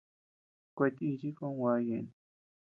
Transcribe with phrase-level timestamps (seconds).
[0.75, 2.05] Kuetíchi kon gua ñeʼën.